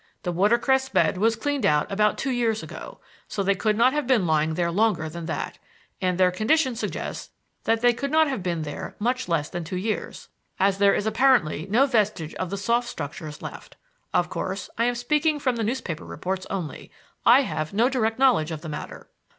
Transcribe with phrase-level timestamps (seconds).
[0.23, 4.07] The watercress bed was cleaned out about two years ago, so they could not have
[4.07, 5.59] been lying there longer than that;
[6.01, 7.29] and their condition suggests
[7.65, 10.27] that they could not have been there much less than two years,
[10.59, 13.75] as there is apparently no vestige of the soft structures left.
[14.11, 16.89] Of course, I am speaking from the newspaper reports only;
[17.23, 19.07] I have no direct knowledge of the matter."